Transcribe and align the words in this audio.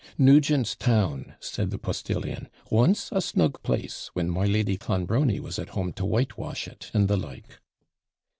'Nugent's 0.17 0.75
town,' 0.75 1.33
said 1.39 1.69
the 1.69 1.77
postillion, 1.77 2.49
'once 2.71 3.09
a 3.11 3.21
snug 3.21 3.61
place, 3.61 4.09
when 4.13 4.31
my 4.31 4.45
Lady 4.45 4.75
Clonbrony 4.75 5.39
was 5.39 5.59
at 5.59 5.69
home 5.77 5.93
to 5.93 6.03
whitewash 6.07 6.67
it, 6.67 6.89
and 6.91 7.07
the 7.07 7.17
like.' 7.17 7.59